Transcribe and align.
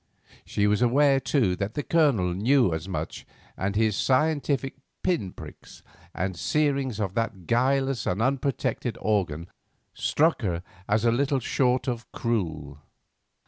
She 0.45 0.65
was 0.65 0.81
aware, 0.81 1.19
too, 1.19 1.55
that 1.57 1.75
the 1.75 1.83
Colonel 1.83 2.33
knew 2.33 2.73
as 2.73 2.89
much, 2.89 3.23
and 3.55 3.75
his 3.75 3.95
scientific 3.95 4.77
pin 5.03 5.31
pricks 5.31 5.83
and 6.15 6.35
searings 6.35 6.99
of 6.99 7.13
that 7.13 7.45
guileless 7.45 8.07
and 8.07 8.19
unprotected 8.19 8.97
organ 8.99 9.47
struck 9.93 10.41
her 10.41 10.63
as 10.89 11.05
little 11.05 11.39
short 11.39 11.87
of 11.87 12.11
cruel. 12.13 12.79